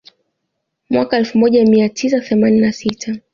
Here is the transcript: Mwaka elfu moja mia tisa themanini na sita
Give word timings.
Mwaka 0.89 1.17
elfu 1.17 1.37
moja 1.37 1.65
mia 1.65 1.89
tisa 1.89 2.19
themanini 2.21 2.61
na 2.61 2.71
sita 2.73 3.15